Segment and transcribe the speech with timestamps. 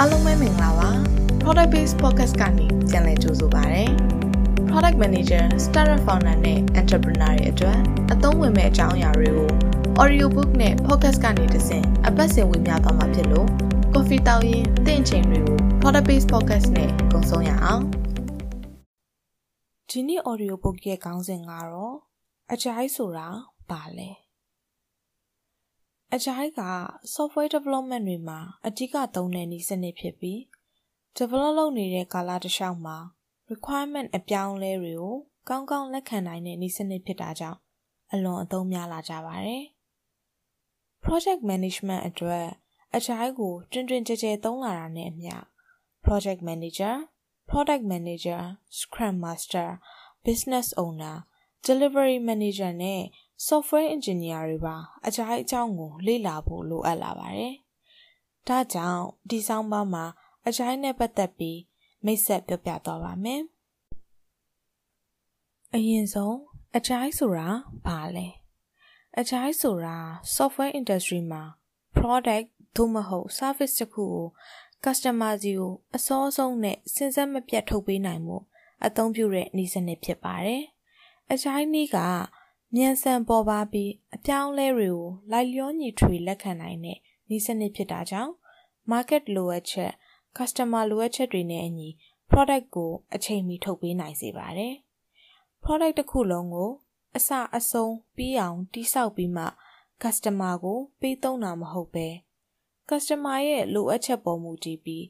[0.00, 0.90] အားလုံးပဲမင်္ဂလာပါ
[1.42, 3.84] Product Based Podcast ကနေပြန်လည်ကြိုဆိုပါရစေ
[4.70, 7.78] Product Manager, Startup Founder နဲ့ Entrepreneur တွေအတွက်
[8.12, 9.50] အသုံးဝင်မဲ့အကြောင်းအရာတွေကို
[10.02, 13.48] Audio Book နဲ့ Podcast ကနေတဆင့်အပတ်စဉ်ဝင်ပြသွားမှာဖြစ်လို့
[13.92, 17.82] Coffee တောင်းရင်တင့်ချိန်တွေကို Product Based Podcast နဲ့ကုံဆုံးရအောင်
[19.90, 21.94] ဒီနေ့ Audio Book ရဲ့ခေါင်းစဉ်ကတော့
[22.52, 23.28] အကြိုက်ဆိုတာ
[23.70, 24.27] ဘာလဲ
[26.14, 26.62] အကြိုက်က
[27.14, 30.38] software development တွေမှာအဓိကသုံးတဲ့နည်းစနစ်ဖြစ်ပြီး
[31.18, 32.96] develop လုပ်နေတဲ့ကာလတစ်လျှောက်မှာ
[33.50, 35.16] requirement အပြောင်းအလဲတွေကို
[35.48, 37.58] ကောင်းကောင်းလက်ခံနိုင်တဲ့နည်းစနစ်ဖြစ်တာကြောင့်
[38.12, 39.64] အလွန်အသုံးများလာကြပါတယ်။
[41.04, 42.46] project management အတွက်
[42.94, 45.34] အကြိုက်ကိုတွင်တွင်ကြဲကြဲသုံးလာတာနဲ့အမျှ
[46.04, 46.94] project manager,
[47.50, 48.40] product manager,
[48.78, 49.68] scrum master,
[50.26, 51.16] business owner,
[51.66, 53.02] delivery manager နဲ့
[53.46, 57.54] software engineer တွေပါအကြိုက်အကြောင်းကိုလေ့လာဖို့လိုအပ်လာပါတယ်။
[58.48, 60.04] ဒါကြောင့်ဒီဆောင်ပါမှာ
[60.46, 61.58] အကြိုက်နဲ့ပတ်သက်ပြီး
[62.04, 63.42] မိတ်ဆက်ပြောပြသွားပါမယ်။
[65.74, 66.36] အရင်ဆုံး
[66.76, 67.48] အကြိုက်ဆိုတာ
[67.86, 68.26] ဘာလဲ။
[69.18, 69.96] အကြိုက်ဆိုတာ
[70.36, 71.42] software industry မှာ
[71.96, 74.26] product သို့မဟုတ် service တစ်ခုကို
[74.84, 78.36] customer စီကိုအစောဆုံးနဲ့စဉ်ဆက်မပြတ်ထုတ်ပေးနိုင်မှု
[78.86, 80.62] အသုံးပြုတဲ့နည်းစနစ်ဖြစ်ပါတယ်။
[81.32, 81.98] အကြိုက်နည်းက
[82.76, 88.32] မြန်ဆန်ပေါ်ပါပြီးအပြောင်းလဲတွေကိုလိုက်လျောညီထွေလက်ခံနိုင်တဲ့နည်းစနစ်ဖြစ်တာကြောင့်
[88.90, 89.92] market လိုအပ်ချက်
[90.36, 91.88] customer လိုအပ်ချက်တွေနဲ့အညီ
[92.30, 94.74] product ကိုအချိန်မီထုတ်ပေးနိုင်စေပါတယ်။
[95.64, 96.70] product တစ်ခုလုံးကို
[97.16, 99.44] အစအဆုံးပြီးအောင်တိစောက်ပြီးမှ
[100.02, 102.08] customer ကိုပေးသုံးတာမဟုတ်ပဲ
[102.88, 105.02] customer ရဲ့လိုအပ်ချက်ပေါ်မူတည်ပြီး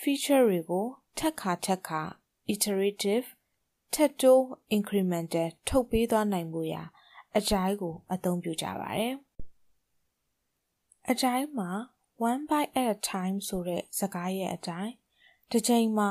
[0.00, 0.86] feature တွေကို
[1.18, 2.02] ထပ်ခါထပ်ခါ
[2.52, 3.26] iterative
[3.94, 4.42] ထပ်တိုး
[4.76, 6.84] incremental ထုတ်ပေးသွားနိုင်မှုရာ
[7.36, 9.14] အကြိုင်းကိုအသုံးပြုကြပါတယ်။
[11.10, 11.70] အကြိုင်းမှာ
[12.28, 14.92] one bite at a time ဆိုတဲ့စကားရဲ့အတိုင်း
[15.50, 16.08] တစ်ချိန်မှာ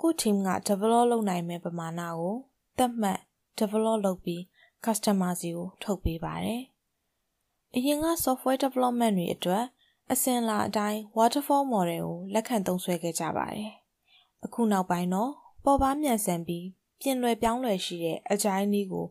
[0.00, 2.34] ကို team က develop လုပ်နိုင်မဲ့ပမာဏကို
[2.78, 3.20] သတ်မှတ်
[3.58, 4.42] develop လုပ်ပြီး
[4.84, 6.62] customer စီကိုထုတ်ပေးပါတယ်။
[7.74, 9.64] အရင်က software development တွေအတွက်
[10.12, 13.70] အစင်လာအတိုင်း waterfall model ကိုလက်ခံသုံးစွဲခဲ့ကြပါတယ်။
[14.44, 15.32] အခုနောက်ပိုင်းတော့
[15.64, 16.66] ပေါ်ပါမြန်ဆန်ပြီး
[17.00, 19.06] ပြင်လွယ်ပြောင်းလွယ်ရှိတဲ့အကြိုင်းနည်းကို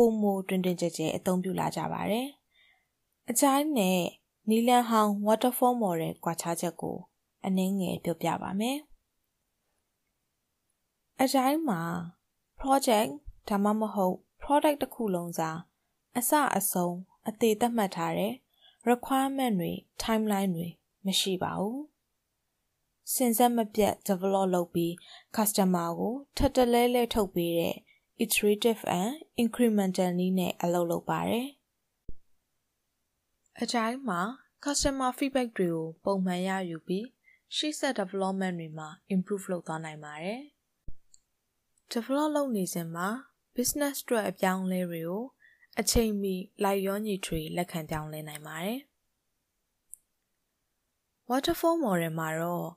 [0.00, 2.26] ပုံမူတွင်တွင်ကြဲကြဲအသုံးပြုလာကြပါတယ်။
[3.30, 4.00] အကြိုင်းနဲ့
[4.48, 6.96] နီလန်ဟောင်း waterfall model ကွာခြားချက်ကို
[7.46, 8.78] အနည်းငယ်ပြောပြပါမယ်။
[11.22, 11.80] အကြိုင်းမှာ
[12.60, 13.10] project
[13.48, 15.50] ဒါမှမဟုတ် product တစ်ခုလုံးစာ
[16.16, 16.96] အစအဆုံး
[17.28, 18.34] အသေးသတ်မှတ်ထားတဲ့
[18.88, 19.72] requirement တွေ
[20.02, 20.66] timeline တွေ
[21.06, 21.78] မရှိပါဘူး။
[23.14, 24.92] စင်ဆက်မပြတ် develop လုပ်ပြီး
[25.36, 27.76] customer ကိုထပ်တလဲလဲထုတ်ပေးတဲ့
[28.24, 31.46] iterative and incremental နည်းနဲ့အလုပ်လုပ်ပါတယ်။
[33.60, 34.20] အကြိုင်းမှာ
[34.64, 37.06] customer feedback တွေကိုပုံမှန်ရယူပြီး
[37.56, 40.40] ရှေ့ဆက် development တွေမှာ improve လုပ်သွားနိုင်ပါတယ်။
[41.92, 43.08] develop လုပ်နေစဉ်မှာ
[43.56, 45.24] business အတွက်အပြောင်းလဲတွေကို
[45.80, 48.78] အချိန်မီလိုက်ရောညီထွေလက်ခံပြောင်းလဲနိုင်ပါတယ်။
[51.30, 52.68] waterfall model မှာတော့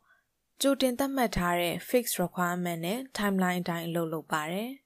[0.62, 4.72] ကြိုတင်သတ်မှတ်ထားတဲ့ fixed requirement နဲ့ timeline အတိုင်းအလုပ်လုပ်ပါတယ်။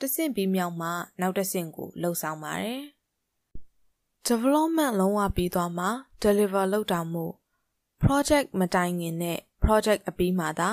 [0.00, 0.88] တဆင့်ပြီးမြောက်မှ
[1.20, 2.82] နောက်တဆင့်ကိုလှုပ်ဆောင်ပါတယ်။
[4.28, 5.86] development လုံးဝပြီးသွားမှ
[6.22, 7.34] deliver လုပ်တာမို့
[8.02, 10.70] project မတိုင်ခင်နဲ့ project အပြီးမှသာ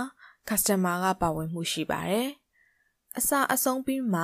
[0.49, 2.27] customer ကပါဝင်မှုရှိပါတယ်။
[3.17, 4.23] အစအဆုံးပြီးမှ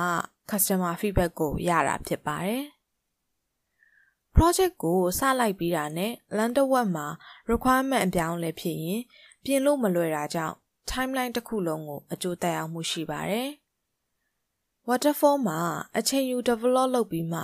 [0.50, 2.64] customer feedback ကိုရတာဖြစ်ပါတယ်။
[4.34, 7.06] project ကိုစလိုက်ပြီးတာနဲ့လမ်းတစ်ဝက်မှာ
[7.50, 9.00] requirement အပြောင်းလဲဖြစ်ရင်
[9.44, 10.56] ပြင်လို့မလွယ်တာကြောင့်
[10.90, 13.50] timeline တစ်ခုလုံးကိုအကျိုးသက်ရောက်မှုရှိပါတယ်။
[14.88, 15.58] waterfall မှာ
[15.98, 17.42] အချိန်ယူ develop လုပ်ပြီးမှ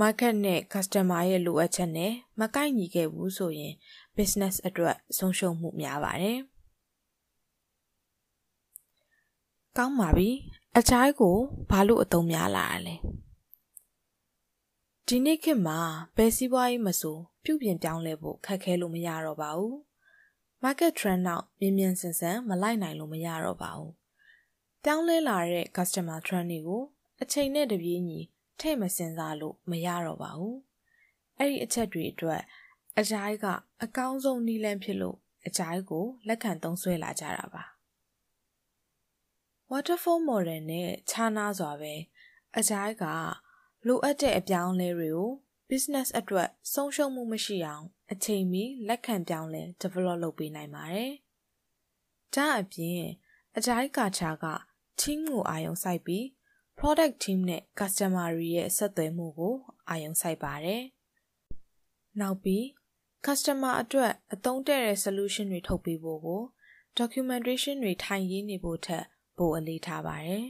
[0.00, 3.74] market နဲ့ customer ရဲ့လိုအပ်ချက်နဲ့မကိုက်ညီခဲ့ဘူးဆိုရင်
[4.16, 6.38] business အတွက်ဆုံးရှုံးမှုများပါတယ်။
[9.76, 10.30] ကောင်းပါပြီ။
[10.78, 11.36] အချိုင်းကို
[11.70, 12.94] ဘာလို့အသုံးများလာရလဲ။
[15.06, 15.78] ဒီနေ့ခေတ်မှာ
[16.16, 19.74] ဘယ်စည်းပွားရေးမဆိုပြုပြင်ပြောင်းလဲဖို့ခက်ခဲလို့မရတော့ပါဘူး။
[20.62, 23.92] market trend နောက်မြင်မြန်ဆန်ဆန်မလိုက်နိုင်လို့မရတော့ပါဘူး
[24.88, 26.82] ပြောင်းလဲလာတဲ့ customer trend တွေကို
[27.22, 28.20] အချိန်နဲ့တပြေးညီ
[28.60, 30.56] ထည့်မစင်စားလို့မရတော့ပါဘူး။
[31.38, 32.42] အဲ့ဒီအချက်တွေအတွက်
[32.98, 33.46] အကြိုက်က
[33.82, 35.16] အကောင်းဆုံးနည်းလမ်းဖြစ်လို့
[35.46, 37.64] အကြိုက်ကိုလက်ခံသုံးစွဲလာကြတာပါ။
[39.70, 41.94] waterfall model နဲ့ခြားနားစွာပဲ
[42.58, 43.04] အကြိုက်က
[43.86, 45.30] လိုအပ်တဲ့အပြောင်းလဲတွေကို
[45.70, 51.12] business အတွက်ဆုံးရှုံးမှုမရှိအောင်အချိန်မီလက်ခံပြောင်းလဲ develop လုပ်ပေးနိုင်ပါတယ်။
[52.34, 53.02] ဒါအပြင်
[53.56, 54.46] အကြိုက်ကခြားက
[55.00, 56.24] team ကိုအာရုံစိုက်ပြီး
[56.78, 59.54] product team နဲ့ customer ရဲ့ဆက်သွယ်မှုကို
[59.90, 60.82] အာရုံစိုက်ပါတယ်။
[62.20, 62.64] နောက်ပြီး
[63.26, 66.42] customer အတွက်အသုံးတဲ့တဲ့ solution တွေထုတ်ပေးဖို့ကို
[66.98, 69.04] documentation တွေထိုင်ရင်းနေဖို့ထက်
[69.38, 70.46] ပိုအလေးထားပါတယ်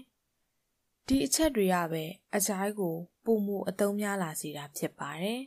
[1.07, 2.05] ။ဒီအချက်တွေကပဲ
[2.35, 2.95] အကြိုင်းကို
[3.25, 5.41] ပုံမှုအသုံးများလာစေတာဖြစ်ပါတယ်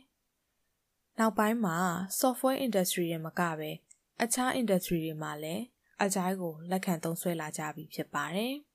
[1.18, 1.76] ။နောက်ပိုင်းမှာ
[2.20, 3.70] software industry တွေမကပဲ
[4.22, 5.64] အခြား industry တွေမှာလည်း
[6.02, 8.54] အကြိုင်းကိုလက်ခံသုံးစွဲလာကြပြီဖြစ်ပါတယ်။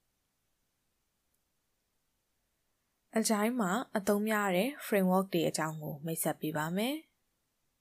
[3.20, 6.96] အကြိုင်းမှာအသုံးများတဲ့ framework တွေအကြောင်းကိုမိတ်ဆက်ပေးပါမယ်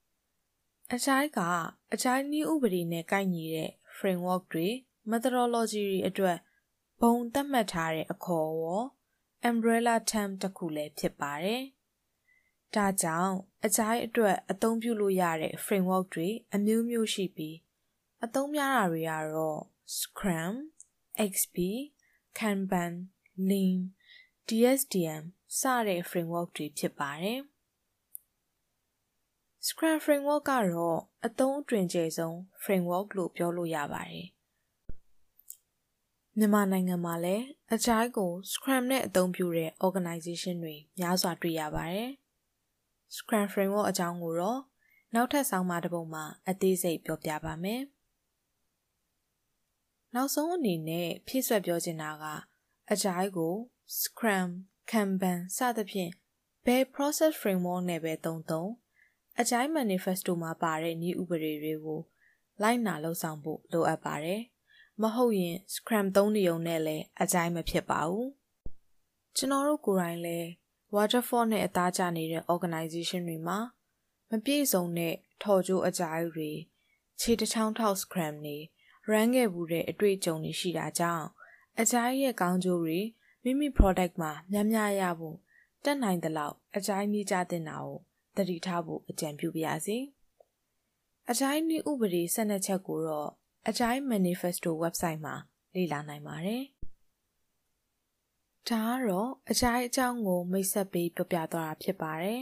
[0.93, 1.39] ။အကြိုင်းက
[1.93, 4.67] အကြိုင်းနည်းဥပဒေနဲ့ကိုက်ညီတဲ့ framework တွေ
[5.11, 6.37] methodology တွေအတွက်
[7.01, 8.85] ဘုံသတ်မှတ်ထားတဲ့အခေါ်အဝေါ်
[9.49, 11.63] umbrella term တစ်ခုလည်းဖြစ်ပါတယ်။
[12.75, 13.35] ဒါကြောင့်
[13.65, 17.55] အကြိုင်းအတွက်အသုံးပြုလို့ရတဲ့ framework တွေအမျိုးမျိုးရှိပြီး
[18.25, 19.61] အသုံးများတာတွေကတော့
[19.97, 20.53] Scrum,
[21.31, 21.57] XP,
[22.37, 22.93] Kanban,
[23.49, 23.79] Lean,
[24.49, 25.23] DSDM
[25.59, 27.39] စတဲ့ framework တွေဖြစ်ပါတယ်။
[29.67, 34.27] Scrum framework ကတော့အသုံးအတွင်ကျဆုံး framework လို့ပြောလို့ရပါတယ်။
[36.37, 42.09] မြန်မာနိုင်ငံမှာလည်းအကြိုင်းကို Scrum နဲ့အသုံးပြုတဲ့ organization တွေများစွာတွေ့ရပါတယ်။
[43.15, 44.59] Scrum framework အကြောင်းကိုတော့
[45.13, 47.81] နောက်ထပ်ဆောင်းပါးတစ်ပုဒ်မှာအသေးစိတ်ပြောပြပါမယ်။
[50.15, 52.23] နောက်ဆုံးအနေနဲ့ဖြည့်ဆွက်ပြောချင်တာက
[52.91, 53.55] အကြိုင်းကို
[53.87, 54.49] Scrum,
[54.91, 56.11] Kanban စသဖြင့်
[56.65, 58.71] ဘယ် process framework နဲ့ပဲသုံးသုံး
[59.39, 62.01] အကြိုင်း manifesto မှာပါတဲ့ဤဥပဒေတွေကို
[62.61, 64.41] လိုက်နာလှုပ်ဆောင်ဖို့လိုအပ်ပါတယ်။
[65.01, 68.27] မဟုတ်ရင် Scrum သုံးနေုံနဲ့လည်းအကြိုင်းမဖြစ်ပါဘူး။
[69.35, 70.49] ကျွန်တော်တို့ကိုယ်တိုင်လည်း
[70.95, 73.59] waterfall နဲ့အသားကျနေတဲ့ organization တွေမှာ
[74.29, 76.51] မပြည့်စုံတဲ့ထော်ကြိုးအကြိုင်းတွေ
[77.19, 78.57] ခြေတချောင်းထောက် Scrum တွေ
[79.09, 81.27] run ခဲ့မှုတဲ့အတွေ့အကြုံတွေရှိတာကြောင့်
[81.79, 82.99] အကြိုင်းရဲ့ကောင်းကျိုးတွေ
[83.47, 85.37] မိမိ product မှာများများရဖို့
[85.83, 87.95] တက်နိုင်သလောက်အကြိုင်းကြီးကြတဲ့နာကို
[88.35, 89.97] တတိထားဖို့အကြံပြုပါရစေ။
[91.29, 93.29] အကြိုင်းနည်းဥပဒေ12ချက်ကိုတော့
[93.67, 95.35] အကြိုင်း manifesto website မှာ
[95.75, 96.63] လေ့လာနိုင်ပါတယ်။
[98.69, 102.41] ဒါကတော့အကြိုင်းအကြောင်းကိုမိတ်ဆက်ပေးပြပြသွားတာဖြစ်ပါတယ်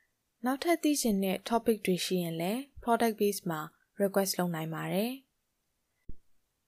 [0.44, 3.60] ။နောက်ထပ်သိချင်တဲ့ topic တွေရှိရင်လည်း product base မှာ
[4.00, 5.12] request လုပ်နိုင်ပါတယ်။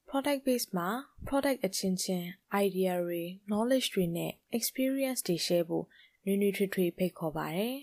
[0.09, 0.89] product base မှာ
[1.29, 2.27] product အချင်းချင်း
[2.65, 5.85] idea တွေ knowledge တွေနဲ့ experience တွေ share ဖို့
[6.25, 7.77] နွေးနွေးထွေးထွေးဖိတ်ခေါ်ပါတယ်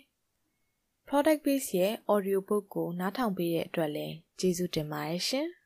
[1.08, 5.48] ။product base ရဲ့ audio book ကို နားထောင်ပေးတဲ့အတွက်လည်းကျေးဇူးတင်ပါတယ်ရှင်။